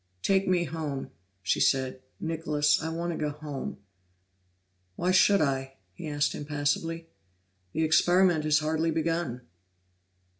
[0.23, 1.11] "Take me home,"
[1.43, 2.01] she said.
[2.19, 3.77] "Nicholas, I want to go home."
[4.95, 7.09] "Why should I?" he asked impassively.
[7.73, 9.41] "The experiment is hardly begun."